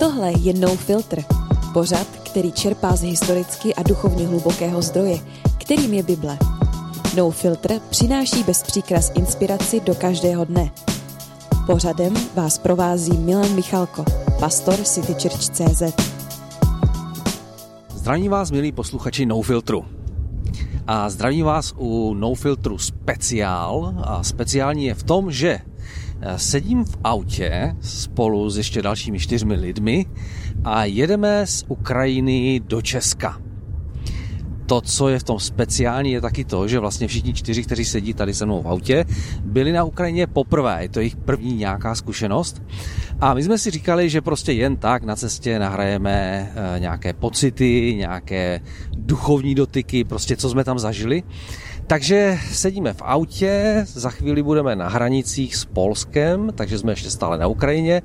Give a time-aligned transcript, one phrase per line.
[0.00, 1.24] Tohle je No Filter,
[1.72, 5.18] pořad, který čerpá z historicky a duchovně hlubokého zdroje,
[5.58, 6.38] kterým je Bible.
[7.16, 10.70] No Filter přináší bez příkras inspiraci do každého dne.
[11.66, 14.04] Pořadem vás provází Milan Michalko,
[14.40, 15.82] pastor City Church CZ.
[17.94, 19.84] Zdravím vás, milí posluchači No Filtru.
[20.86, 23.94] A zdravím vás u No Filtru speciál.
[24.04, 25.58] A speciální je v tom, že
[26.36, 30.06] sedím v autě spolu s ještě dalšími čtyřmi lidmi
[30.64, 33.40] a jedeme z Ukrajiny do Česka
[34.70, 38.14] to, co je v tom speciální, je taky to, že vlastně všichni čtyři, kteří sedí
[38.14, 39.04] tady se mnou v autě,
[39.44, 40.78] byli na Ukrajině poprvé.
[40.82, 42.62] Je to jejich první nějaká zkušenost.
[43.20, 47.94] A my jsme si říkali, že prostě jen tak na cestě nahrajeme eh, nějaké pocity,
[47.98, 48.60] nějaké
[48.96, 51.22] duchovní dotyky, prostě co jsme tam zažili.
[51.86, 57.38] Takže sedíme v autě, za chvíli budeme na hranicích s Polskem, takže jsme ještě stále
[57.38, 58.02] na Ukrajině.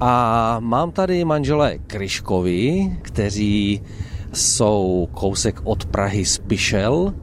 [0.00, 3.82] A mám tady manželé Kryškovi, kteří
[4.32, 7.14] jsou kousek od Prahy z Pišel.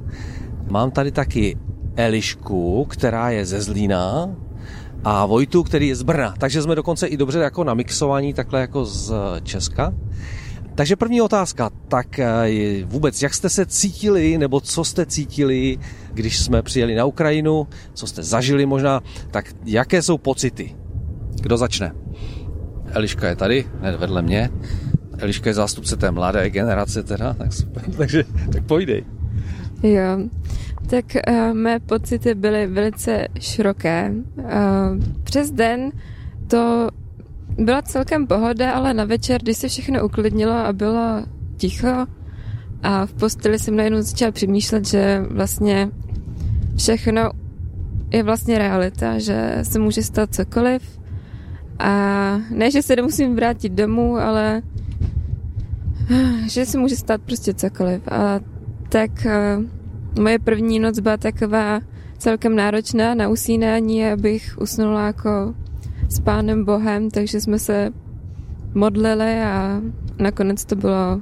[0.70, 1.58] Mám tady taky
[1.96, 4.36] Elišku, která je ze Zlína
[5.04, 6.34] a Vojtu, který je z Brna.
[6.38, 9.94] Takže jsme dokonce i dobře jako na mixování, takhle jako z Česka.
[10.76, 12.48] Takže první otázka, tak eh,
[12.86, 15.78] vůbec jak jste se cítili, nebo co jste cítili,
[16.14, 20.76] když jsme přijeli na Ukrajinu, co jste zažili možná, tak jaké jsou pocity?
[21.42, 21.92] Kdo začne?
[22.92, 24.50] Eliška je tady, hned vedle mě.
[25.18, 27.84] Eliška je zástupce té mladé generace teda, tak super.
[27.98, 29.04] Takže tak pojdej.
[29.84, 30.18] Jo,
[30.90, 34.12] tak uh, mé pocity byly velice široké.
[34.38, 34.46] Uh,
[35.24, 35.92] přes den
[36.48, 36.90] to
[37.58, 41.24] byla celkem pohoda, ale na večer, když se všechno uklidnilo a bylo
[41.58, 42.06] ticho
[42.84, 45.90] a v posteli jsem najednou začala přemýšlet, že vlastně
[46.78, 47.30] všechno
[48.12, 51.00] je vlastně realita, že se může stát cokoliv
[51.80, 51.92] a
[52.50, 54.62] ne, že se nemusím vrátit domů, ale
[56.48, 58.08] že se může stát prostě cokoliv.
[58.08, 58.40] A
[58.90, 59.79] tak uh,
[60.20, 61.80] moje první noc byla taková
[62.18, 65.54] celkem náročná na usínání, abych usnula jako
[66.10, 67.92] s Pánem Bohem, takže jsme se
[68.74, 69.82] modlili a
[70.20, 71.22] nakonec to bylo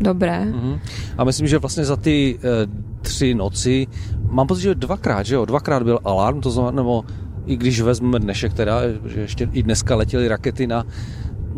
[0.00, 0.46] dobré.
[0.52, 0.80] Mm-hmm.
[1.18, 2.66] A myslím, že vlastně za ty e,
[3.02, 3.86] tři noci,
[4.30, 7.04] mám pocit, že dvakrát, že jo, dvakrát byl alarm, to znamená, nebo
[7.46, 10.84] i když vezmeme dnešek teda, že ještě i dneska letěly rakety na,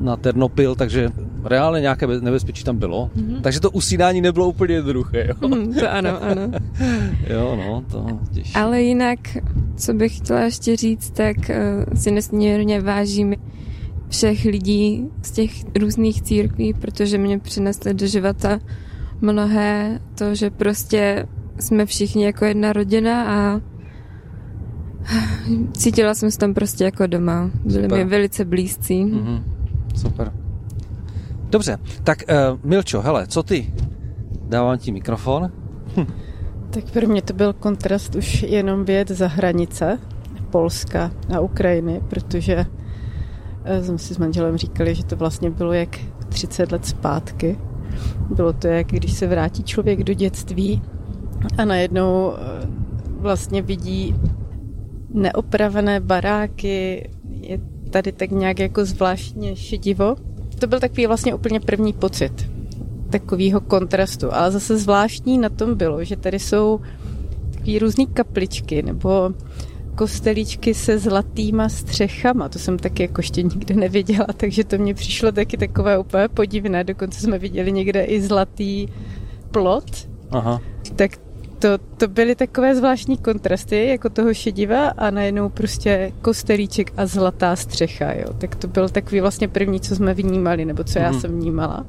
[0.03, 1.11] na Ternopil, takže
[1.45, 3.11] reálně nějaké nebezpečí tam bylo.
[3.17, 3.41] Mm-hmm.
[3.41, 5.29] Takže to usínání nebylo úplně jednoduché.
[5.29, 5.49] Jo?
[5.49, 6.43] Mm, to ano, ano.
[7.31, 8.55] jo, no, to těžší.
[8.55, 9.19] Ale jinak,
[9.77, 13.35] co bych chtěla ještě říct, tak uh, si nesmírně vážím
[14.09, 18.59] všech lidí z těch různých církví, protože mě přinesly do života
[19.21, 21.27] mnohé to, že prostě
[21.59, 23.61] jsme všichni jako jedna rodina a
[25.73, 27.51] cítila jsem se tam prostě jako doma.
[27.65, 29.05] Byli mi velice blízcí.
[29.05, 29.43] Mm-hmm.
[29.95, 30.33] Super.
[31.51, 33.73] Dobře, tak uh, Milčo, hele, co ty?
[34.49, 35.53] Dávám ti mikrofon.
[35.97, 36.07] Hm.
[36.71, 39.99] Tak pro mě to byl kontrast už jenom věc za hranice
[40.51, 45.99] Polska a Ukrajiny, protože uh, jsme si s manželem říkali, že to vlastně bylo jak
[46.29, 47.59] 30 let zpátky.
[48.35, 50.83] Bylo to jak když se vrátí člověk do dětství
[51.59, 52.37] a najednou uh,
[53.21, 54.15] vlastně vidí
[55.15, 57.11] neopravené baráky,
[57.41, 57.59] je
[57.93, 60.17] tady tak nějak jako zvláštně šedivo
[60.63, 62.51] to byl takový vlastně úplně první pocit
[63.11, 64.35] takového kontrastu.
[64.35, 66.81] Ale zase zvláštní na tom bylo, že tady jsou
[67.55, 69.31] takové různé kapličky nebo
[69.95, 72.49] kostelíčky se zlatýma střechama.
[72.49, 76.85] To jsem taky jako ještě nikdy neviděla, takže to mně přišlo taky takové úplně podivné.
[76.85, 78.89] Dokonce jsme viděli někde i zlatý
[79.51, 80.09] plot.
[80.31, 80.61] Aha.
[80.97, 81.11] Tak
[81.63, 87.57] to, to byly takové zvláštní kontrasty, jako toho šediva a najednou prostě kostelíček a zlatá
[87.57, 88.27] střecha, jo.
[88.39, 91.05] Tak to byl takový vlastně první, co jsme vnímali, nebo co mm.
[91.05, 91.21] já mhm.
[91.21, 91.87] jsem vnímala.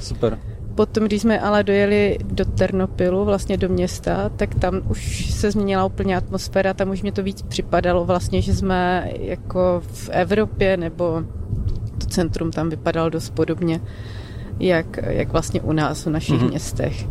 [0.00, 0.38] Super.
[0.74, 5.84] Potom, když jsme ale dojeli do Ternopilu, vlastně do města, tak tam už se změnila
[5.84, 11.22] úplně atmosféra, tam už mě to víc připadalo vlastně, že jsme jako v Evropě, nebo
[11.98, 13.80] to centrum tam vypadalo dost podobně,
[14.58, 16.48] jak, jak vlastně u nás, v našich mm-hmm.
[16.48, 17.06] městech.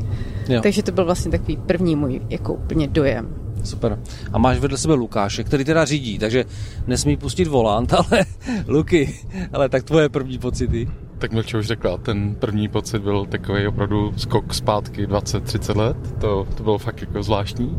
[0.50, 0.62] Jo.
[0.62, 3.36] Takže to byl vlastně takový první můj jako úplně dojem.
[3.64, 4.00] Super.
[4.34, 6.46] A máš vedle sebe Lukáše, který teda řídí, takže
[6.88, 8.26] nesmí pustit volant, ale
[8.68, 9.20] Luky,
[9.54, 10.88] ale tak tvoje první pocity?
[11.18, 16.48] Tak Milče už řekla, ten první pocit byl takový opravdu skok zpátky 20-30 let, to,
[16.58, 17.78] to bylo fakt jako zvláštní.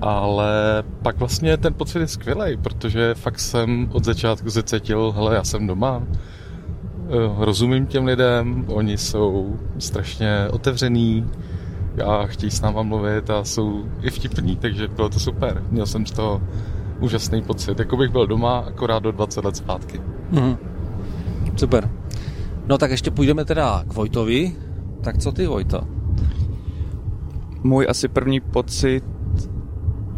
[0.00, 5.34] Ale pak vlastně ten pocit je skvělý, protože fakt jsem od začátku se cítil, hele,
[5.34, 6.02] já jsem doma,
[7.38, 11.26] rozumím těm lidem, oni jsou strašně otevřený
[12.04, 15.62] a chtějí s náma mluvit a jsou i vtipní, takže bylo to super.
[15.70, 16.42] Měl jsem z toho
[17.00, 20.00] úžasný pocit, jako bych byl doma, akorát do 20 let zpátky.
[20.30, 20.56] Mm.
[21.56, 21.90] Super.
[22.66, 24.52] No tak ještě půjdeme teda k Vojtovi.
[25.00, 25.80] Tak co ty, Vojto?
[27.62, 29.04] Můj asi první pocit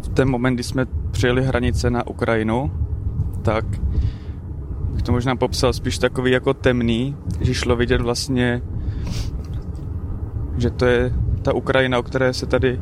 [0.01, 2.71] v ten moment, kdy jsme přijeli hranice na Ukrajinu,
[3.41, 3.65] tak
[4.99, 8.61] bych to možná popsal spíš takový jako temný, že šlo vidět vlastně,
[10.57, 12.81] že to je ta Ukrajina, o které se tady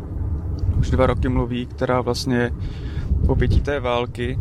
[0.79, 2.51] už dva roky mluví, která vlastně
[3.25, 4.39] po pětí té války.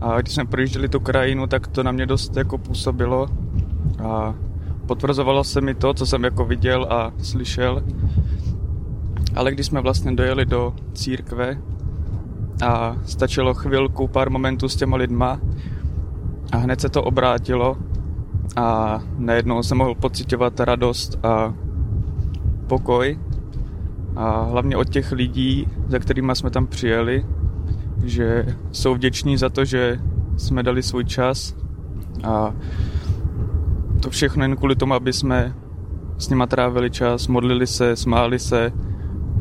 [0.00, 3.28] A když jsme projížděli tu krajinu, tak to na mě dost jako působilo
[4.02, 4.34] a
[4.86, 7.82] potvrzovalo se mi to, co jsem jako viděl a slyšel.
[9.34, 11.58] Ale když jsme vlastně dojeli do církve
[12.66, 15.40] a stačilo chvilku, pár momentů s těma lidma
[16.52, 17.76] a hned se to obrátilo
[18.56, 21.54] a najednou jsem mohl pocitovat radost a
[22.66, 23.18] pokoj
[24.16, 27.26] a hlavně od těch lidí, za kterými jsme tam přijeli,
[28.04, 30.00] že jsou vděční za to, že
[30.36, 31.56] jsme dali svůj čas
[32.24, 32.54] a
[34.02, 35.54] to všechno jen kvůli tomu, aby jsme
[36.18, 38.72] s nima trávili čas, modlili se, smáli se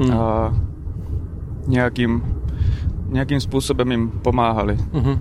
[0.01, 0.11] hmm.
[0.11, 0.55] a
[1.67, 2.23] nějakým,
[3.07, 4.77] nějakým způsobem jim pomáhali.
[4.91, 5.19] Mm-hmm.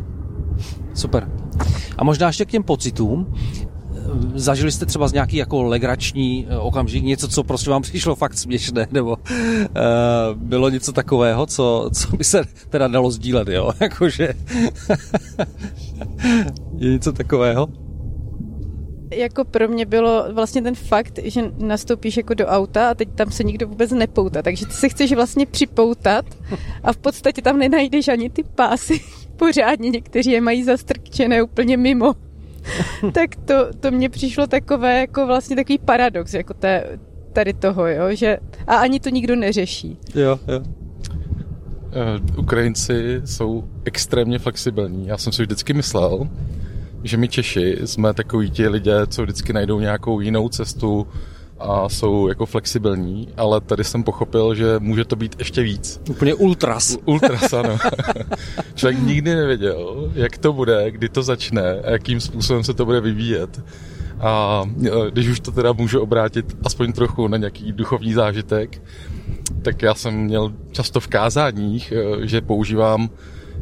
[0.94, 1.37] Super.
[1.98, 3.34] A možná ještě k těm pocitům.
[4.34, 8.34] Zažili jste třeba z nějaký jako legrační eh, okamžik, něco, co prostě vám přišlo fakt
[8.34, 9.16] směšné, nebo uh,
[10.34, 13.72] bylo něco takového, co, co by se teda dalo sdílet, jo?
[13.80, 14.28] Jakože
[16.78, 17.68] je něco takového?
[19.14, 23.30] jako pro mě bylo vlastně ten fakt, že nastoupíš jako do auta a teď tam
[23.30, 26.24] se nikdo vůbec nepoutá, takže ty se chceš vlastně připoutat
[26.82, 29.00] a v podstatě tam nenajdeš ani ty pásy
[29.38, 32.14] pořádně, někteří je mají zastrkčené úplně mimo.
[33.12, 36.98] tak to, to mně přišlo takové jako vlastně takový paradox, jako té,
[37.32, 39.98] tady toho, jo, že a ani to nikdo neřeší.
[40.14, 40.60] Jo, jo.
[40.60, 45.06] Uh, Ukrajinci jsou extrémně flexibilní.
[45.06, 46.28] Já jsem si vždycky myslel,
[47.04, 51.06] že my Češi jsme takový ti lidé, co vždycky najdou nějakou jinou cestu
[51.60, 56.00] a jsou jako flexibilní, ale tady jsem pochopil, že může to být ještě víc.
[56.10, 56.96] Úplně ultras.
[57.04, 57.78] Ultras, ano.
[58.74, 63.00] Člověk nikdy nevěděl, jak to bude, kdy to začne a jakým způsobem se to bude
[63.00, 63.60] vyvíjet.
[64.20, 68.82] A e, když už to teda můžu obrátit aspoň trochu na nějaký duchovní zážitek,
[69.62, 73.10] tak já jsem měl často v kázáních, e, že používám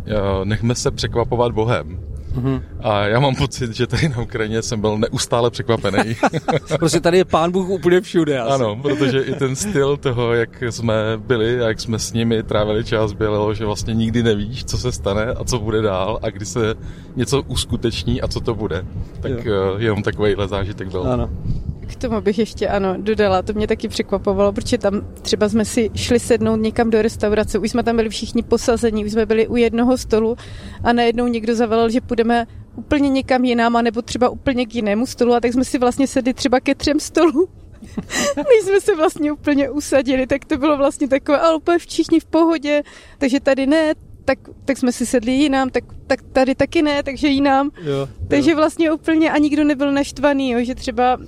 [0.07, 2.01] e, nechme se překvapovat Bohem.
[2.37, 2.63] Mm-hmm.
[2.81, 6.17] A já mám pocit, že tady na Ukrajině jsem byl neustále překvapený.
[6.79, 8.41] prostě tady je pán Bůh úplně všude.
[8.41, 8.53] Asi.
[8.53, 12.85] Ano, protože i ten styl toho, jak jsme byli a jak jsme s nimi trávili
[12.85, 16.47] čas, bylo, že vlastně nikdy nevíš, co se stane a co bude dál a kdy
[16.47, 16.75] se
[17.17, 18.85] něco uskuteční a co to bude.
[19.21, 19.75] Tak jo.
[19.79, 21.13] Eh, jenom takovýhle zážitek byl.
[21.13, 21.31] Ano.
[21.87, 25.91] K tomu bych ještě, ano, dodala, to mě taky překvapovalo, protože tam třeba jsme si
[25.95, 29.57] šli sednout někam do restaurace, už jsme tam byli všichni posazení, už jsme byli u
[29.57, 30.37] jednoho stolu
[30.85, 32.47] a najednou někdo zavolal, že půjdeme
[32.77, 36.35] úplně někam jinam, nebo třeba úplně k jinému stolu a tak jsme si vlastně sedli
[36.35, 37.47] třeba ke třem stolům.
[38.37, 42.25] My jsme se vlastně úplně usadili, tak to bylo vlastně takové, ale úplně všichni v
[42.25, 42.83] pohodě,
[43.19, 43.95] takže tady ne,
[44.25, 47.71] tak, tak jsme si sedli jinam, tak, tak tady taky ne, takže jinam.
[47.83, 48.57] Jo, takže jo.
[48.57, 51.19] vlastně úplně a nikdo nebyl naštvaný, jo, že třeba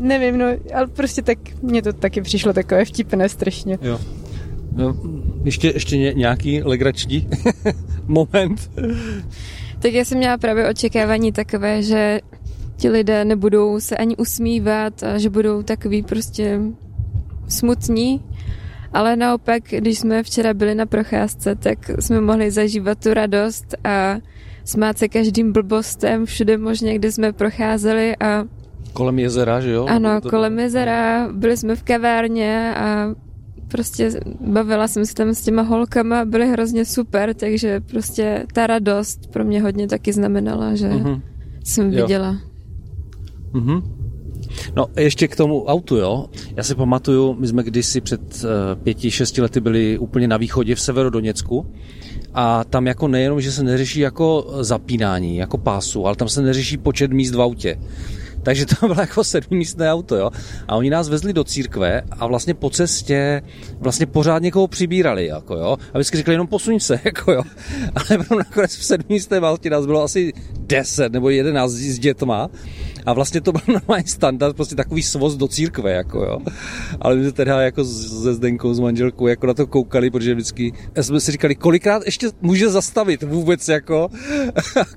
[0.00, 3.78] nevím, no, ale prostě tak, mně to taky přišlo takové vtipné strašně.
[3.82, 4.00] Jo.
[4.72, 4.96] No,
[5.44, 7.28] ještě, ještě nějaký legrační
[8.06, 8.70] moment?
[9.78, 12.20] Tak já jsem měla právě očekávání takové, že
[12.76, 16.60] ti lidé nebudou se ani usmívat a že budou takový prostě
[17.48, 18.24] smutní,
[18.92, 24.16] ale naopak, když jsme včera byli na procházce, tak jsme mohli zažívat tu radost a
[24.64, 28.44] smát se každým blbostem všude možně, kde jsme procházeli a
[28.98, 29.86] Kolem jezera, že jo?
[29.86, 33.14] Ano, to kolem jezera, byli jsme v kavárně a
[33.68, 39.30] prostě bavila jsem se tam s těma holkama, byly hrozně super, takže prostě ta radost
[39.30, 41.20] pro mě hodně taky znamenala, že uh-huh.
[41.64, 42.36] jsem viděla.
[43.52, 43.82] Uh-huh.
[44.76, 46.26] No ještě k tomu autu, jo.
[46.56, 50.74] Já si pamatuju, my jsme kdysi před uh, pěti, šesti lety byli úplně na východě
[50.74, 51.66] v Severodoněcku
[52.34, 56.76] a tam jako nejenom, že se neřeší jako zapínání, jako pásu, ale tam se neřeší
[56.76, 57.78] počet míst v autě.
[58.48, 60.30] Takže to bylo jako sedmimístné auto, jo.
[60.68, 63.42] A oni nás vezli do církve a vlastně po cestě
[63.80, 65.76] vlastně pořád někoho přibírali, jako jo.
[65.92, 67.42] A vždycky řekli jenom posuň se, jako jo.
[67.94, 72.48] Ale bylo nakonec v sedmimístné autě nás bylo asi deset nebo jedenáct s dětma.
[73.06, 76.38] A vlastně to byl normální standard, prostě takový svoz do církve, jako jo.
[77.00, 80.72] Ale my jsme teda jako se Zdenkou, s manželkou, jako na to koukali, protože vždycky
[81.00, 84.08] jsme si říkali, kolikrát ještě může zastavit vůbec, jako,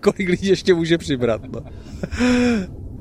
[0.01, 1.61] kolik lidí ještě může přibrat, no.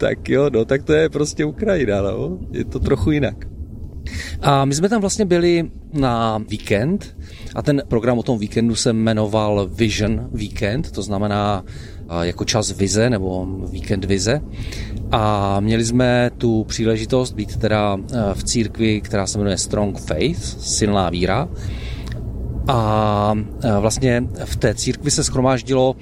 [0.00, 2.38] Tak jo, no, tak to je prostě Ukrajina, no.
[2.52, 3.34] Je to trochu jinak.
[4.40, 7.16] A my jsme tam vlastně byli na víkend
[7.54, 11.64] a ten program o tom víkendu se jmenoval Vision Weekend, to znamená
[12.22, 14.40] jako čas vize nebo víkend vize.
[15.12, 17.98] a měli jsme tu příležitost být teda
[18.34, 21.48] v církvi, která se jmenuje Strong Faith, silná víra.
[22.72, 23.34] A
[23.80, 25.96] vlastně v té církvi se schromáždilo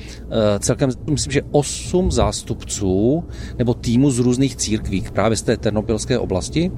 [0.59, 3.25] celkem, myslím, že osm zástupců
[3.59, 6.73] nebo týmu z různých církví právě z té ternopilské oblasti.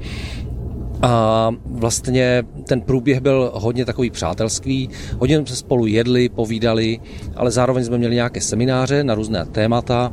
[1.02, 7.00] A vlastně ten průběh byl hodně takový přátelský, hodně jsme se spolu jedli, povídali,
[7.36, 10.12] ale zároveň jsme měli nějaké semináře na různé témata,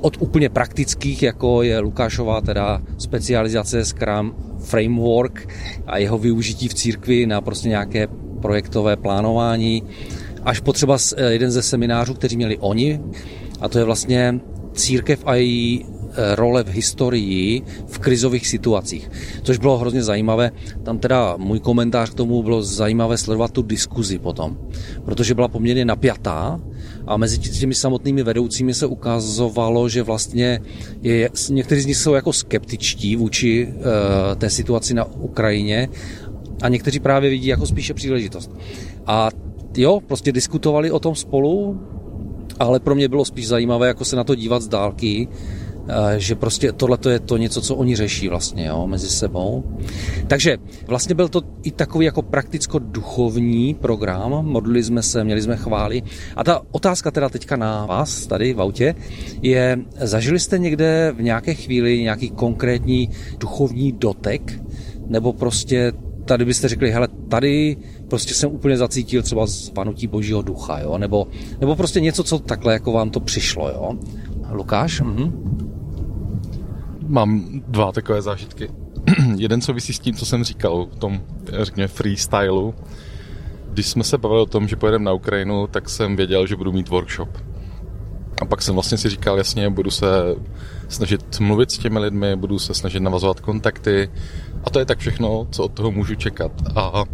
[0.00, 5.48] od úplně praktických, jako je Lukášová teda specializace Scrum Framework
[5.86, 8.08] a jeho využití v církvi na prostě nějaké
[8.40, 9.82] projektové plánování,
[10.44, 13.00] až potřeba jeden ze seminářů, kteří měli oni,
[13.60, 14.40] a to je vlastně
[14.74, 19.10] církev a její Eh, role v historii v krizových situacích,
[19.42, 20.50] což bylo hrozně zajímavé.
[20.82, 24.58] Tam teda můj komentář k tomu bylo zajímavé sledovat tu diskuzi potom,
[25.04, 26.60] protože byla poměrně napjatá
[27.06, 30.60] a mezi těmi samotnými vedoucími se ukazovalo, že vlastně
[31.02, 33.82] je, někteří z nich jsou jako skeptičtí vůči uh,
[34.38, 35.88] té situaci na Ukrajině
[36.62, 38.50] a někteří právě vidí jako spíše příležitost.
[39.06, 39.28] A
[39.76, 41.80] jo, prostě diskutovali o tom spolu,
[42.58, 45.28] ale pro mě bylo spíš zajímavé, jako se na to dívat z dálky
[45.90, 49.64] Eh, že prostě tohle je to něco, co oni řeší vlastně jo, mezi sebou.
[50.26, 56.02] Takže vlastně byl to i takový jako prakticko-duchovní program, modlili jsme se, měli jsme chvály.
[56.36, 58.94] A ta otázka teda teďka na vás tady v autě
[59.42, 64.60] je, zažili jste někde v nějaké chvíli nějaký konkrétní duchovní dotek,
[65.06, 65.92] nebo prostě
[66.30, 67.76] tady byste řekli, hele, tady
[68.08, 70.98] prostě jsem úplně zacítil třeba zvanutí božího ducha, jo?
[70.98, 71.26] Nebo,
[71.60, 73.94] nebo prostě něco, co takhle jako vám to přišlo, jo?
[74.50, 75.00] Lukáš?
[75.00, 75.32] Mhm.
[77.06, 78.70] Mám dva takové zážitky.
[79.36, 81.20] Jeden souvisí s tím, co jsem říkal, v tom,
[81.62, 82.74] řekněme, freestylu.
[83.72, 86.72] Když jsme se bavili o tom, že pojedeme na Ukrajinu, tak jsem věděl, že budu
[86.72, 87.28] mít workshop.
[88.42, 90.06] A pak jsem vlastně si říkal, jasně, budu se
[90.88, 94.10] snažit mluvit s těmi lidmi, budu se snažit navazovat kontakty.
[94.64, 96.52] A to je tak všechno, co od toho můžu čekat.
[96.76, 97.04] A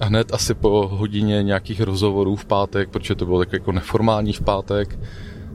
[0.00, 4.40] hned asi po hodině nějakých rozhovorů v pátek, protože to bylo tak jako neformální v
[4.40, 4.98] pátek,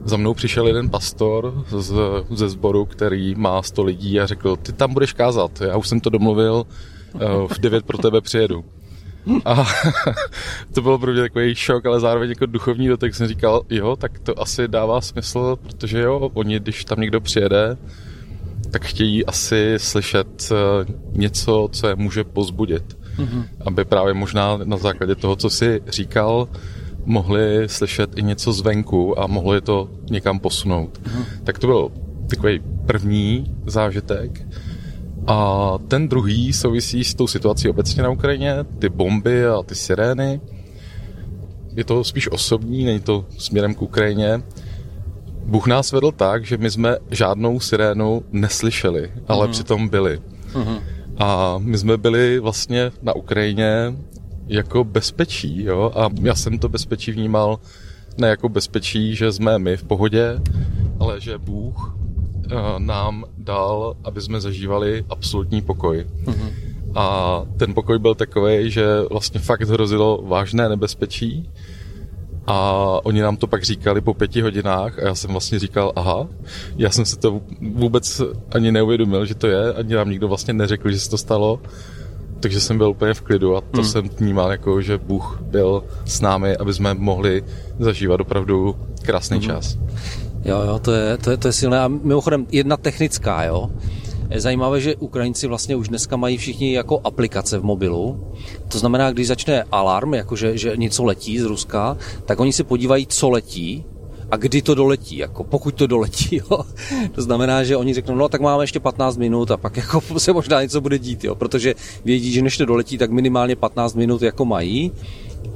[0.04, 1.94] za mnou přišel jeden pastor z,
[2.30, 6.00] ze sboru, který má 100 lidí a řekl, ty tam budeš kázat, já už jsem
[6.00, 6.66] to domluvil,
[7.14, 7.18] eh,
[7.54, 8.64] v 9 pro tebe přijedu.
[9.44, 9.64] A
[10.74, 14.18] to bylo pro mě takový šok, ale zároveň jako duchovní dotek jsem říkal, jo, tak
[14.18, 17.76] to asi dává smysl, protože jo, oni, když tam někdo přijede,
[18.70, 20.54] tak chtějí asi slyšet eh,
[21.12, 22.98] něco, co je může pozbudit.
[23.16, 23.44] Mm-hmm.
[23.66, 26.48] Aby právě možná na základě toho, co si říkal,
[27.04, 31.00] mohli slyšet i něco zvenku a mohlo je to někam posunout.
[31.02, 31.24] Uh-huh.
[31.44, 31.90] Tak to byl
[32.30, 34.46] takový první zážitek.
[35.26, 40.40] A ten druhý souvisí s tou situací obecně na Ukrajině, ty bomby a ty sirény.
[41.76, 44.42] Je to spíš osobní, není to směrem k Ukrajině.
[45.46, 49.50] Bůh nás vedl tak, že my jsme žádnou sirénu neslyšeli, ale uh-huh.
[49.50, 50.20] přitom byli.
[50.52, 50.82] Uh-huh.
[51.18, 53.94] A my jsme byli vlastně na Ukrajině
[54.46, 57.58] jako bezpečí, jo, a já jsem to bezpečí vnímal
[58.18, 60.40] ne jako bezpečí, že jsme my v pohodě,
[61.00, 66.06] ale že Bůh uh, nám dal, aby jsme zažívali absolutní pokoj.
[66.24, 66.50] Mm-hmm.
[66.94, 71.50] A ten pokoj byl takový, že vlastně fakt hrozilo vážné nebezpečí
[72.46, 76.28] a oni nám to pak říkali po pěti hodinách a já jsem vlastně říkal, aha,
[76.76, 78.22] já jsem se to vůbec
[78.54, 81.60] ani neuvědomil, že to je, ani nám nikdo vlastně neřekl, že se to stalo
[82.44, 83.84] takže jsem byl úplně v klidu a to hmm.
[83.84, 87.44] jsem vnímal jako, že Bůh byl s námi, aby jsme mohli
[87.78, 89.46] zažívat opravdu krásný hmm.
[89.46, 89.78] čas.
[90.44, 91.80] Jo, jo, to je, to je, to je silné.
[91.80, 93.70] A mimochodem, jedna technická, jo.
[94.30, 98.32] Je zajímavé, že Ukrajinci vlastně už dneska mají všichni jako aplikace v mobilu.
[98.68, 103.06] To znamená, když začne alarm, jakože že něco letí z Ruska, tak oni se podívají,
[103.06, 103.84] co letí
[104.30, 106.64] a kdy to doletí, jako pokud to doletí, jo.
[107.12, 110.32] To znamená, že oni řeknou, no tak máme ještě 15 minut a pak jako se
[110.32, 114.22] možná něco bude dít, jo, protože vědí, že než to doletí, tak minimálně 15 minut
[114.22, 114.92] jako mají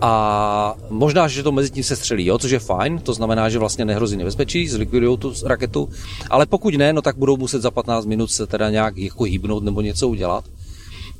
[0.01, 3.59] a možná, že to mezi tím se střelí, jo, což je fajn, to znamená, že
[3.59, 5.89] vlastně nehrozí nebezpečí, zlikvidují tu raketu,
[6.31, 9.65] ale pokud ne, no tak budou muset za 15 minut se teda nějak jako hýbnout
[9.65, 10.45] nebo něco udělat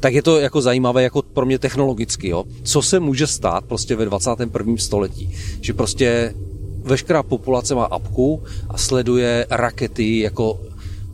[0.01, 2.45] tak je to jako zajímavé jako pro mě technologicky, jo.
[2.63, 4.77] Co se může stát prostě ve 21.
[4.77, 5.31] století?
[5.61, 6.35] Že prostě
[6.83, 10.61] veškerá populace má apku a sleduje rakety jako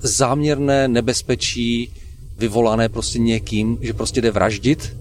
[0.01, 1.93] záměrné nebezpečí
[2.39, 4.97] vyvolané prostě někým, že prostě jde vraždit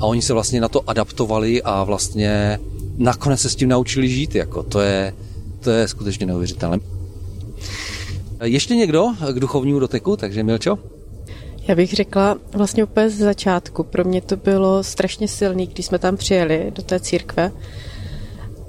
[0.00, 2.58] a oni se vlastně na to adaptovali a vlastně
[2.96, 5.14] nakonec se s tím naučili žít, jako to je,
[5.60, 6.78] to je skutečně neuvěřitelné.
[8.44, 10.78] Ještě někdo k duchovnímu doteku, takže Milčo?
[11.68, 13.82] Já bych řekla vlastně úplně z začátku.
[13.82, 17.52] Pro mě to bylo strašně silný, když jsme tam přijeli do té církve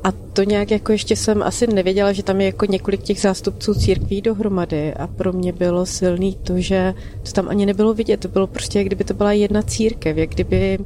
[0.04, 3.74] A to nějak jako ještě jsem asi nevěděla, že tam je jako několik těch zástupců
[3.74, 8.28] církví dohromady a pro mě bylo silný to, že to tam ani nebylo vidět, to
[8.28, 10.80] bylo prostě, jak kdyby to byla jedna církev, jak kdyby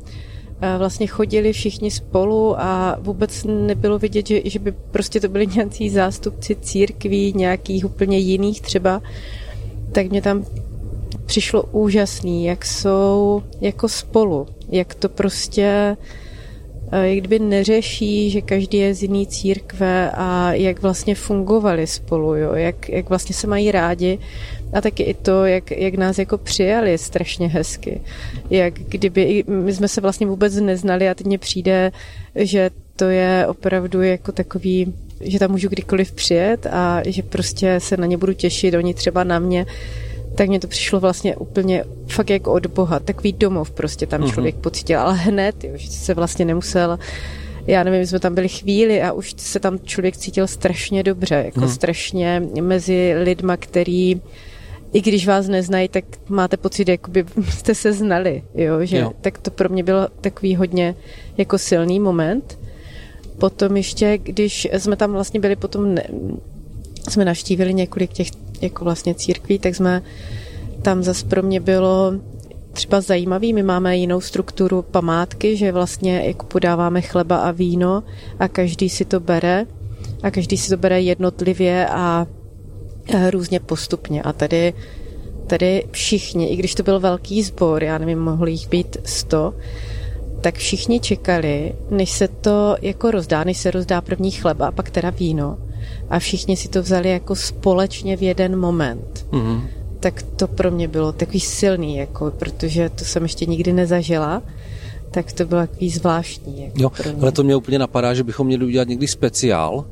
[0.78, 5.90] vlastně chodili všichni spolu a vůbec nebylo vidět, že, že by prostě to byli nějací
[5.90, 9.02] zástupci církví, nějakých úplně jiných třeba,
[9.92, 10.46] tak mě tam
[11.26, 15.98] přišlo úžasný, jak jsou jako spolu, jak to prostě
[16.92, 22.36] Eh, jak kdyby neřeší, že každý je z jiný církve a jak vlastně fungovali spolu,
[22.36, 22.54] jo?
[22.54, 24.20] Jak, jak vlastně se mají rádi
[24.76, 28.02] a taky i to, jak, jak nás jako přijali strašně hezky.
[28.50, 31.92] Jak kdyby, my jsme se vlastně vůbec neznali a teď mně přijde,
[32.36, 37.98] že to je opravdu jako takový, že tam můžu kdykoliv přijet a že prostě se
[37.98, 39.66] na ně budu těšit, oni třeba na mě
[40.36, 43.00] tak mně to přišlo vlastně úplně fakt jako od Boha.
[43.00, 44.32] Takový domov prostě tam mhm.
[44.32, 47.00] člověk pocítil, ale hned, jo, že se vlastně nemusel
[47.68, 51.36] já nevím, my jsme tam byli chvíli a už se tam člověk cítil strašně dobře,
[51.46, 51.70] jako hmm.
[51.70, 54.22] strašně mezi lidma, který
[54.96, 59.12] i když vás neznají, tak máte pocit, jako by jste se znali, jo, že jo.
[59.22, 60.96] tak to pro mě byl takový hodně
[61.38, 62.60] jako silný moment.
[63.38, 66.04] Potom ještě, když jsme tam vlastně byli potom, ne,
[67.10, 68.28] jsme naštívili několik těch
[68.62, 70.02] jako vlastně církví, tak jsme
[70.82, 72.14] tam zase pro mě bylo
[72.74, 73.54] třeba zajímavý.
[73.54, 78.04] My máme jinou strukturu památky, že vlastně jako podáváme chleba a víno
[78.40, 79.66] a každý si to bere
[80.24, 82.28] a každý si to bere jednotlivě a
[83.30, 84.22] různě postupně.
[84.22, 84.74] A tady,
[85.48, 89.54] tady všichni, i když to byl velký sbor, já nevím, mohlo jich být sto,
[90.42, 94.90] tak všichni čekali, než se to jako rozdá, než se rozdá první chleba a pak
[94.90, 95.58] teda víno
[96.10, 99.26] a všichni si to vzali jako společně v jeden moment.
[99.32, 99.62] Mm-hmm.
[100.00, 104.42] Tak to pro mě bylo takový silný, jako, protože to jsem ještě nikdy nezažila
[105.16, 106.64] tak to bylo takový zvláštní.
[106.64, 106.92] Jako jo,
[107.22, 109.86] ale to mě úplně napadá, že bychom měli udělat někdy speciál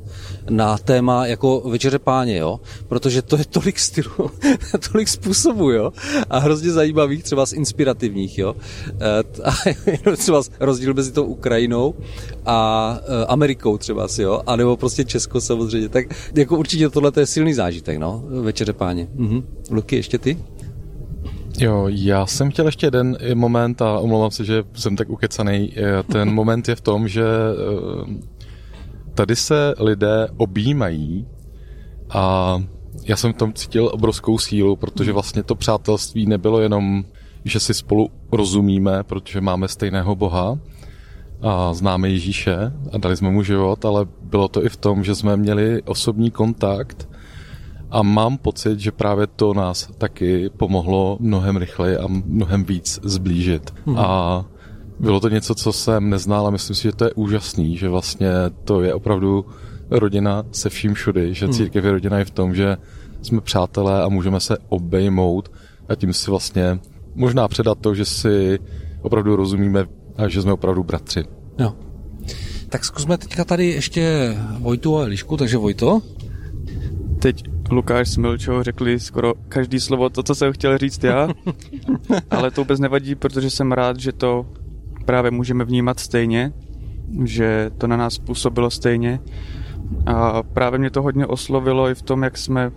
[0.49, 4.31] na téma jako večeře páně, jo, protože to je tolik stylů,
[4.91, 5.93] tolik způsobů, jo,
[6.29, 8.55] a hrozně zajímavých, třeba z inspirativních, jo,
[8.99, 9.43] e,
[10.11, 11.95] a třeba rozdíl mezi tou Ukrajinou
[12.45, 16.05] a e, Amerikou třeba si, jo, a nebo prostě Česko samozřejmě, tak
[16.35, 19.07] jako určitě tohle je silný zážitek, no, večeře páně.
[19.15, 19.43] Mhm.
[19.71, 20.37] Luky, ještě ty?
[21.59, 25.73] Jo, já jsem chtěl ještě jeden moment a omlouvám se, že jsem tak ukecaný.
[26.11, 28.13] Ten moment je v tom, že eh,
[29.13, 31.27] tady se lidé objímají
[32.09, 32.57] a
[33.05, 37.05] já jsem v tom cítil obrovskou sílu, protože vlastně to přátelství nebylo jenom,
[37.45, 40.59] že si spolu rozumíme, protože máme stejného Boha
[41.41, 42.57] a známe Ježíše
[42.91, 46.31] a dali jsme mu život, ale bylo to i v tom, že jsme měli osobní
[46.31, 47.09] kontakt
[47.93, 53.73] a mám pocit, že právě to nás taky pomohlo mnohem rychleji a mnohem víc zblížit.
[53.85, 53.97] Hmm.
[53.97, 54.45] A
[54.99, 58.29] bylo to něco, co jsem neznal a myslím si, že to je úžasný, že vlastně
[58.63, 59.45] to je opravdu
[59.89, 61.53] rodina se vším všudy, že hmm.
[61.53, 62.77] církev je rodina i v tom, že
[63.21, 65.51] jsme přátelé a můžeme se obejmout
[65.89, 66.79] a tím si vlastně
[67.15, 68.59] možná předat to, že si
[69.01, 69.85] opravdu rozumíme
[70.17, 71.23] a že jsme opravdu bratři.
[71.59, 71.73] Jo.
[72.69, 76.01] Tak zkusme teďka tady ještě Vojtu a Elišku, takže Vojto.
[77.19, 81.27] Teď Lukáš s Milčou řekli skoro každý slovo to, co jsem chtěl říct já,
[82.31, 84.45] ale to vůbec nevadí, protože jsem rád, že to
[85.05, 86.53] právě můžeme vnímat stejně,
[87.23, 89.19] že to na nás působilo stejně.
[90.05, 92.71] A právě mě to hodně oslovilo i v tom, jak jsme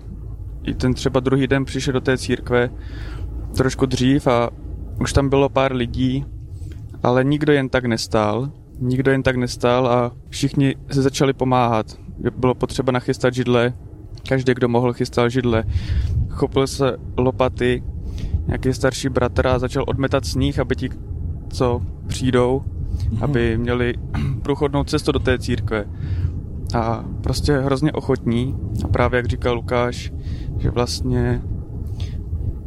[0.63, 2.71] i ten třeba druhý den přišli do té církve
[3.57, 4.51] trošku dřív a
[5.01, 6.25] už tam bylo pár lidí,
[7.03, 11.87] ale nikdo jen tak nestál, nikdo jen tak nestál a všichni se začali pomáhat.
[12.37, 13.75] Bylo potřeba nachystat židle,
[14.29, 15.65] Každý, kdo mohl, chystal židle.
[16.29, 17.83] Chopil se lopaty,
[18.47, 20.91] nějaký starší bratr a začal odmetat sníh, aby ti,
[21.49, 23.25] co přijdou, mm-hmm.
[23.25, 23.95] aby měli
[24.43, 25.85] průchodnou cestu do té církve.
[26.75, 28.55] A prostě hrozně ochotní.
[28.85, 30.13] A právě jak říkal Lukáš,
[30.59, 31.43] že vlastně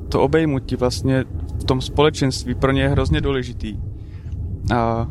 [0.10, 1.26] to obejmutí vlastně
[1.60, 3.80] v tom společenství pro ně je hrozně důležitý.
[4.76, 5.08] A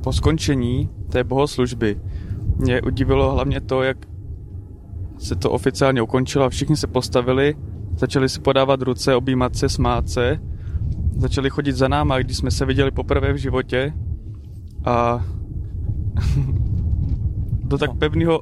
[0.00, 2.00] po skončení té bohoslužby
[2.56, 3.96] mě udivilo hlavně to, jak
[5.22, 7.54] se to oficiálně ukončilo a všichni se postavili,
[7.96, 10.38] začali si podávat ruce, objímat se, smát se,
[11.16, 13.92] začali chodit za náma, když jsme se viděli poprvé v životě
[14.84, 15.26] a
[17.64, 18.40] do tak pevného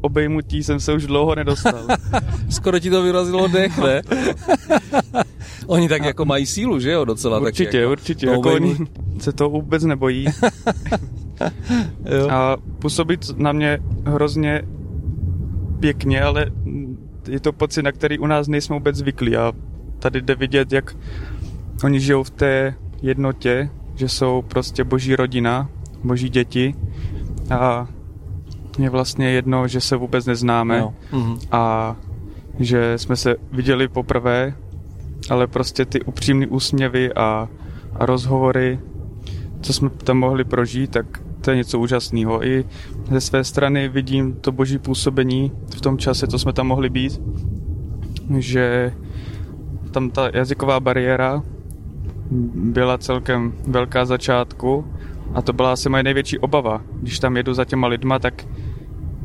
[0.00, 1.86] obejmutí jsem se už dlouho nedostal.
[2.50, 4.02] Skoro ti to vyrazilo dech, ne?
[5.66, 7.38] oni tak jako mají sílu, že jo, docela.
[7.38, 8.26] Určitě, tak jako určitě.
[8.26, 8.76] Jako oni
[9.18, 10.26] se to vůbec nebojí.
[12.04, 12.30] jo.
[12.30, 14.62] A působí na mě hrozně
[15.80, 16.46] pěkně, ale
[17.28, 19.52] je to pocit, na který u nás nejsme vůbec zvyklí a
[19.98, 20.96] tady jde vidět, jak
[21.84, 25.68] oni žijou v té jednotě, že jsou prostě boží rodina,
[26.04, 26.74] boží děti
[27.50, 27.88] a
[28.78, 30.84] mě vlastně jedno, že se vůbec neznáme.
[31.12, 31.38] Mhm.
[31.52, 31.96] a
[32.58, 34.54] že jsme se viděli poprvé,
[35.30, 37.48] ale prostě ty upřímné úsměvy a,
[37.94, 38.80] a rozhovory,
[39.60, 42.46] co jsme tam mohli prožít, tak to je něco úžasného.
[42.46, 42.64] I
[43.10, 47.20] ze své strany vidím to boží působení v tom čase, co jsme tam mohli být,
[48.38, 48.92] že
[49.90, 51.42] tam ta jazyková bariéra
[52.54, 54.84] byla celkem velká začátku
[55.34, 56.82] a to byla asi moje největší obava.
[57.00, 58.46] Když tam jedu za těma lidma, tak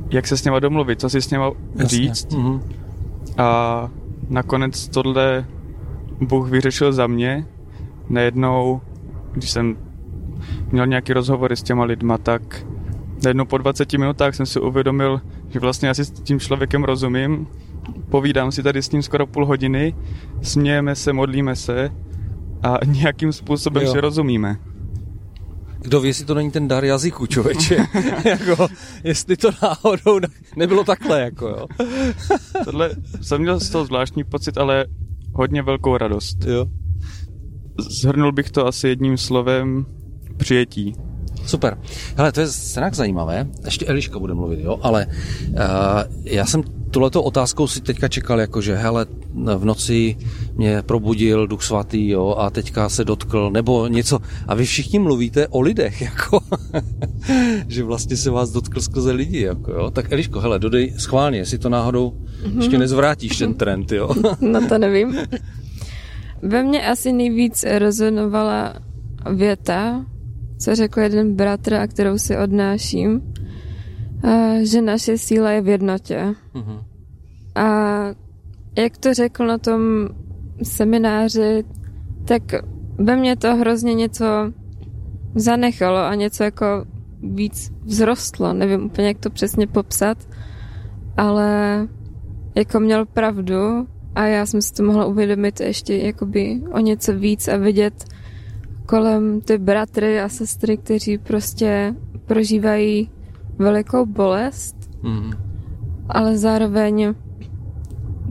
[0.10, 2.34] jak se s něma domluvit, co si s něma říct.
[2.34, 2.62] Mhm.
[3.38, 3.90] A
[4.30, 5.46] nakonec tohle
[6.22, 7.46] Bůh vyřešil za mě.
[8.10, 8.82] Najednou,
[9.32, 9.78] když jsem
[10.72, 12.66] měl nějaký rozhovory s těma lidma, tak
[13.24, 17.48] najednou po 20 minutách jsem si uvědomil, že vlastně já si s tím člověkem rozumím,
[18.10, 19.96] povídám si tady s ním skoro půl hodiny,
[20.42, 21.90] smějeme se, modlíme se
[22.64, 23.92] a nějakým způsobem Jo.
[23.92, 24.58] si rozumíme.
[25.82, 27.78] Kdo ví, jestli to není ten dar jazyku, člověče.
[28.26, 28.68] jako,
[29.04, 31.66] jestli to náhodou ne- nebylo takhle, jako jo.
[32.66, 32.90] Tohle
[33.22, 34.86] jsem měl z toho zvláštní pocit, ale
[35.34, 36.38] hodně velkou radost.
[36.48, 36.66] jo.
[38.02, 39.86] Zhrnul bych to asi jedním slovem
[40.38, 40.96] přijetí.
[41.46, 41.78] Super.
[42.18, 43.48] Hele, to je stranak zajímavé.
[43.66, 45.08] Ještě Eliška bude mluvit, jo, ale
[45.50, 45.58] uh,
[46.24, 46.64] já jsem
[46.96, 49.06] tuhleto otázkou si teďka čekal, jako že hele,
[49.58, 50.18] v noci
[50.54, 54.20] mě probudil Duch Svatý, jo, a teďka se dotkl, nebo něco.
[54.48, 56.40] A vy všichni mluvíte o lidech, jako,
[57.68, 59.92] že vlastně se vás dotkl skrze lidi, jako, jo.
[59.92, 62.14] Tak Eliško, hele, dodej schválně, jestli to náhodou
[62.56, 64.10] ještě nezvrátíš ten trend, jo.
[64.42, 65.18] No to nevím.
[66.42, 68.74] Ve mně asi nejvíc rezonovala
[69.34, 70.06] věta,
[70.58, 73.34] co řekl jeden bratr a kterou si odnáším,
[74.62, 76.34] že naše síla je v jednotě.
[76.54, 76.80] Mhm.
[77.56, 77.68] A
[78.78, 80.10] jak to řekl na tom
[80.64, 81.64] semináři,
[82.26, 82.44] tak
[82.98, 84.26] ve mně to hrozně něco
[85.36, 86.86] zanechalo a něco jako
[87.24, 88.54] víc vzrostlo.
[88.54, 90.18] Nevím úplně, jak to přesně popsat,
[91.18, 91.88] ale
[92.56, 97.48] jako měl pravdu a já jsem si to mohla uvědomit ještě jakoby o něco víc
[97.48, 98.06] a vidět
[98.86, 101.96] kolem ty bratry a sestry, kteří prostě
[102.26, 103.10] prožívají
[103.58, 105.32] velikou bolest Mhm.
[106.10, 107.14] ale zároveň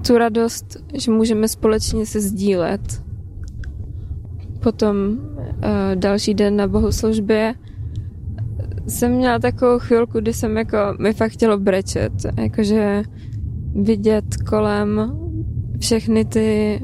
[0.07, 3.05] tu radost, že můžeme společně se sdílet.
[4.63, 5.55] Potom uh,
[5.95, 7.55] další den na bohoslužbě
[8.89, 13.03] jsem měla takovou chvilku, kdy jsem jako, mi fakt chtělo brečet, jakože
[13.75, 15.19] vidět kolem
[15.79, 16.81] všechny ty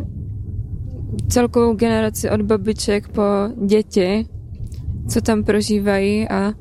[1.28, 3.22] celkovou generaci od babiček po
[3.66, 4.26] děti,
[5.08, 6.52] co tam prožívají a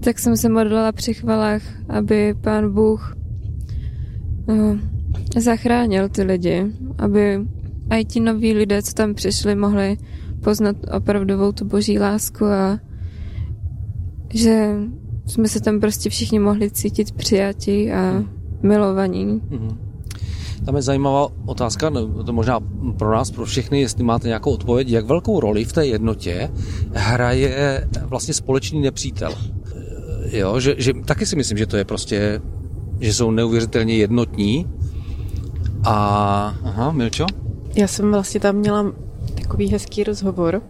[0.00, 3.16] tak jsem se modlila při chvalách, aby pán Bůh
[4.48, 4.78] no,
[5.36, 6.66] zachránil ty lidi,
[6.98, 7.40] aby
[7.90, 9.96] i ti noví lidé, co tam přišli, mohli
[10.44, 12.80] poznat opravdovou tu boží lásku a
[14.34, 14.74] že
[15.26, 18.24] jsme se tam prostě všichni mohli cítit přijatí a
[18.62, 19.24] milovaní.
[19.50, 19.87] Mhm.
[20.64, 22.60] Tam je zajímavá otázka, no, to možná
[22.98, 26.50] pro nás, pro všechny, jestli máte nějakou odpověď, jak velkou roli v té jednotě
[26.92, 29.32] hraje vlastně společný nepřítel.
[29.32, 32.40] E, Jo, že, že taky si myslím, že to je prostě,
[33.00, 34.66] že jsou neuvěřitelně jednotní.
[35.84, 35.94] A,
[36.64, 37.26] aha, Milčo?
[37.74, 38.92] Já jsem vlastně tam měla
[39.42, 40.62] takový hezký rozhovor,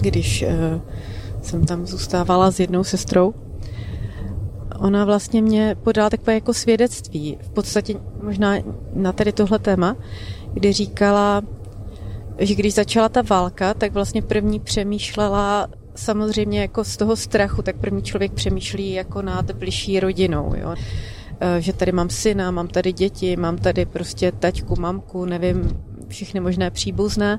[0.00, 0.80] když uh,
[1.42, 3.34] jsem tam zůstávala s jednou sestrou.
[4.78, 8.54] Ona vlastně mě podala takové jako svědectví, v podstatě možná
[8.94, 9.96] na tady tohle téma,
[10.52, 11.42] kdy říkala,
[12.38, 17.76] že když začala ta válka, tak vlastně první přemýšlela samozřejmě jako z toho strachu, tak
[17.76, 20.74] první člověk přemýšlí jako nad bližší rodinou, jo.
[21.40, 26.40] Eh, Že tady mám syna, mám tady děti, mám tady prostě taťku, mamku, nevím, všechny
[26.40, 27.38] možné příbuzné,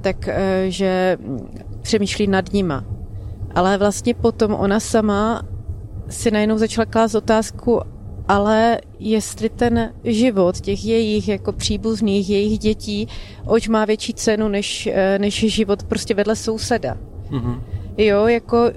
[0.00, 1.18] tak eh, že
[1.82, 2.84] přemýšlí nad nima.
[3.54, 5.42] Ale vlastně potom ona sama
[6.08, 7.80] si najednou začala klást otázku,
[8.28, 13.08] ale jestli ten život těch jejich jako příbuzných, jejich dětí,
[13.46, 16.96] oč má větší cenu než, eh, než život prostě vedle souseda.
[17.30, 17.62] Mhm.
[17.98, 18.70] Jo, jako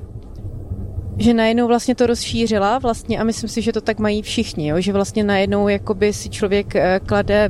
[1.20, 4.82] že najednou vlastně to rozšířila vlastně a myslím si, že to tak mají všichni, jo,
[4.82, 7.50] že vlastně najednou jakoby si člověk eh, klade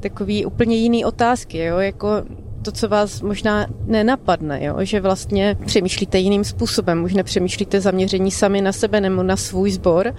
[0.00, 2.08] takový úplně jiný otázky, jo, jako
[2.62, 8.60] to, co vás možná nenapadne, jo, že vlastně přemýšlíte jiným způsobem, už nepřemýšlíte zaměření sami
[8.60, 10.14] na sebe nebo na svůj sbor,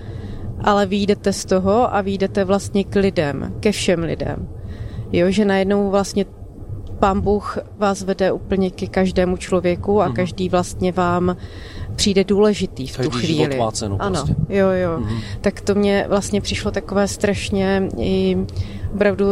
[0.61, 4.47] ale výjdete z toho a výjdete vlastně k lidem, ke všem lidem.
[5.11, 6.25] Jo, že najednou vlastně
[6.99, 10.15] pán Bůh vás vede úplně ke každému člověku a Mhm.
[10.15, 11.37] každý vlastně vám
[11.95, 13.59] přijde důležitý v tu Každý život chvíli.
[13.59, 14.35] má cenu ano, prostě.
[14.49, 14.99] jo, jo.
[14.99, 15.17] Mhm.
[15.41, 18.37] Tak to mě vlastně přišlo takové strašně i
[18.95, 19.25] opravdu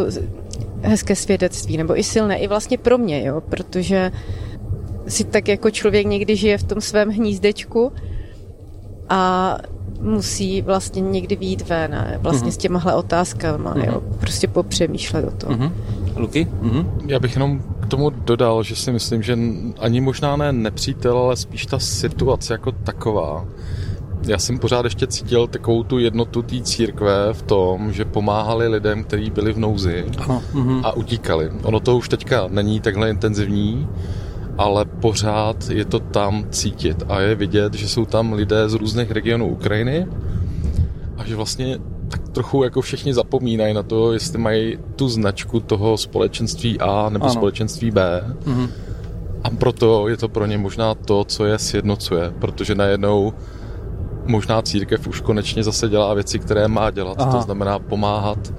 [0.82, 4.12] hezké svědectví, nebo i silné, i vlastně pro mě, jo, protože
[5.08, 7.92] si tak jako člověk někdy žije v tom svém hnízdečku
[9.10, 9.58] a
[10.02, 12.54] musí vlastně někdy výjít ven, vlastně mm-hmm.
[12.54, 13.86] s těmahle otázkama, mm-hmm.
[13.86, 15.56] jo, prostě popřemýšlet o tom.
[15.56, 15.72] Mm-hmm.
[16.16, 16.48] Luky?
[16.62, 16.86] Mm-hmm.
[17.08, 19.38] Já bych jenom k tomu dodal, že si myslím, že
[19.80, 23.46] ani možná ne nepřítel, ale spíš ta situace jako taková.
[24.26, 29.04] Já jsem pořád ještě cítil takovou tu jednotu té církve v tom, že pomáhali lidem,
[29.04, 30.82] kteří byli v nouzi Aha, mm-hmm.
[30.84, 31.52] a utíkali.
[31.64, 33.88] Ono to už teďka není takhle intenzivní,
[34.58, 39.12] ale pořád je to tam cítit a je vidět, že jsou tam lidé z různých
[39.12, 40.08] regionů Ukrajiny
[41.18, 45.98] a že vlastně tak trochu jako všichni zapomínají na to, jestli mají tu značku toho
[45.98, 47.34] společenství A nebo ano.
[47.34, 48.24] společenství B.
[48.44, 48.70] Mm-hmm.
[49.44, 53.34] A proto je to pro ně možná to, co je sjednocuje, protože najednou
[54.26, 57.22] možná církev už konečně zase dělá věci, které má dělat.
[57.22, 57.32] Aha.
[57.32, 58.54] To znamená pomáhat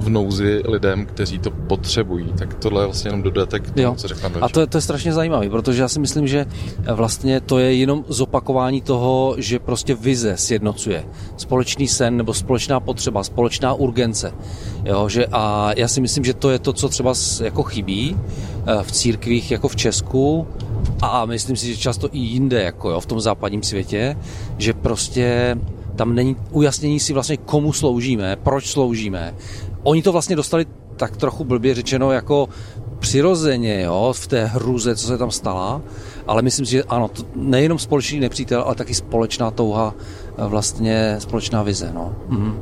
[0.00, 2.32] v nouzi lidem, kteří to potřebují.
[2.38, 4.80] Tak tohle je vlastně jenom dodatek k tomu, co řekla A to je, to je
[4.80, 6.46] strašně zajímavé, protože já si myslím, že
[6.94, 11.04] vlastně to je jenom zopakování toho, že prostě vize sjednocuje.
[11.36, 14.32] Společný sen nebo společná potřeba, společná urgence.
[14.84, 18.82] Jo, že a já si myslím, že to je to, co třeba jako chybí eh,
[18.82, 20.46] v církvích jako v Česku,
[21.02, 24.16] a myslím si, že často i jinde, jako jo, v tom západním světě,
[24.58, 25.56] že prostě
[25.96, 29.34] tam není ujasnění si vlastně komu sloužíme, proč sloužíme,
[29.82, 32.48] Oni to vlastně dostali tak trochu blbě řečeno jako
[32.98, 35.82] přirozeně jo, v té hruze, co se tam stala,
[36.26, 39.94] ale myslím si, že ano, to nejenom společný nepřítel, ale taky společná touha,
[40.38, 41.90] eh, vlastně společná vize.
[41.94, 42.16] No.
[42.28, 42.60] Mhm.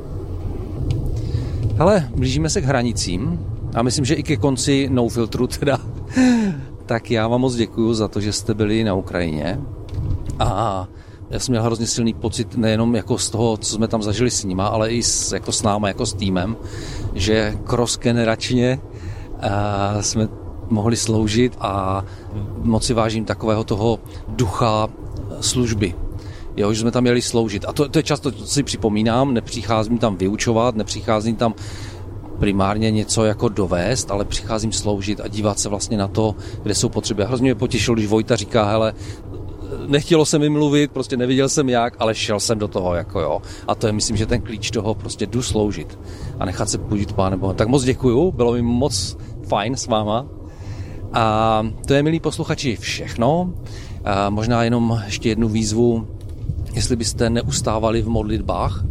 [1.76, 5.80] Hele, blížíme se k hranicím a myslím, že i ke konci no filtru teda.
[6.88, 9.60] tak já vám moc děkuji za to, že jste byli na Ukrajině
[10.38, 10.88] a
[11.30, 14.44] já jsem měl hrozně silný pocit nejenom jako z toho, co jsme tam zažili s
[14.44, 16.56] nima, ale i s, jako s náma, jako s týmem,
[17.14, 20.28] že cross-generačně uh, jsme
[20.68, 22.04] mohli sloužit a
[22.58, 23.98] moc si vážím takového toho
[24.28, 24.88] ducha
[25.40, 25.94] služby.
[26.56, 27.64] Jo, že jsme tam měli sloužit.
[27.68, 31.54] A to, to je často, co si připomínám, nepřicházím tam vyučovat, nepřicházím tam
[32.38, 36.88] primárně něco jako dovést, ale přicházím sloužit a dívat se vlastně na to, kde jsou
[36.88, 37.24] potřeby.
[37.24, 38.92] Hrozně mě potěšilo, když Vojta říká, hele,
[39.86, 43.42] nechtělo se mi mluvit, prostě neviděl jsem jak, ale šel jsem do toho, jako jo.
[43.68, 45.98] A to je, myslím, že ten klíč toho prostě jdu sloužit
[46.38, 47.56] a nechat se půjčit Pánem Bohem.
[47.56, 49.16] Tak moc děkuju, bylo mi moc
[49.48, 50.26] fajn s váma.
[51.12, 53.52] A to je, milí posluchači, všechno.
[54.04, 56.06] A možná jenom ještě jednu výzvu,
[56.72, 58.84] jestli byste neustávali v modlitbách,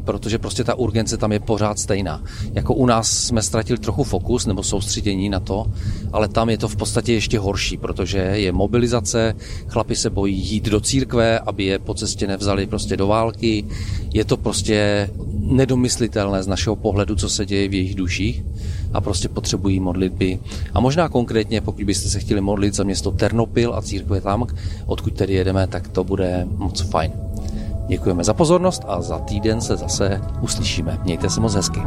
[0.00, 2.22] protože prostě ta urgence tam je pořád stejná.
[2.52, 5.66] Jako u nás jsme ztratili trochu fokus nebo soustředění na to,
[6.12, 9.34] ale tam je to v podstatě ještě horší, protože je mobilizace,
[9.68, 13.64] chlapi se bojí jít do církve, aby je po cestě nevzali prostě do války.
[14.12, 18.44] Je to prostě nedomyslitelné z našeho pohledu, co se děje v jejich duších
[18.92, 20.38] a prostě potřebují modlitby.
[20.74, 24.46] A možná konkrétně, pokud byste se chtěli modlit za město Ternopil a církve tam,
[24.86, 27.12] odkud tedy jedeme, tak to bude moc fajn.
[27.90, 30.98] Děkujeme za pozornost a za týden se zase uslyšíme.
[31.02, 31.80] Mějte se moc hezky.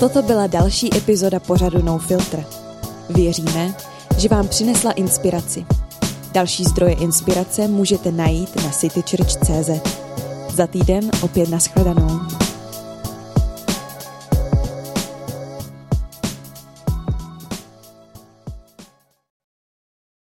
[0.00, 2.44] Toto byla další epizoda pořadu No Filter.
[3.10, 3.74] Věříme,
[4.18, 5.66] že vám přinesla inspiraci.
[6.32, 9.70] Další zdroje inspirace můžete najít na citychurch.cz.
[10.54, 12.43] Za týden opět nashledanou.